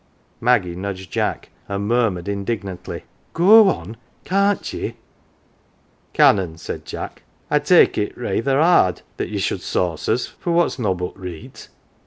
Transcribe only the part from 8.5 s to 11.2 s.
'ard that ye should sauce us for what's nobbut